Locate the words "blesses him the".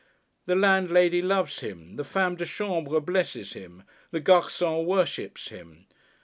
2.99-4.19